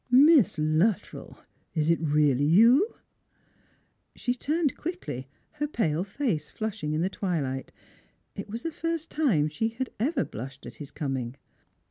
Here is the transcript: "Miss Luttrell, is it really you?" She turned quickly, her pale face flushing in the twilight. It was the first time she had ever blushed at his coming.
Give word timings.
"Miss 0.31 0.57
Luttrell, 0.57 1.37
is 1.75 1.91
it 1.91 1.99
really 2.01 2.43
you?" 2.43 2.95
She 4.15 4.33
turned 4.33 4.75
quickly, 4.75 5.27
her 5.51 5.67
pale 5.67 6.03
face 6.03 6.49
flushing 6.49 6.93
in 6.93 7.01
the 7.03 7.07
twilight. 7.09 7.71
It 8.35 8.49
was 8.49 8.63
the 8.63 8.71
first 8.71 9.11
time 9.11 9.47
she 9.47 9.67
had 9.67 9.91
ever 9.99 10.23
blushed 10.25 10.65
at 10.65 10.77
his 10.77 10.89
coming. 10.89 11.35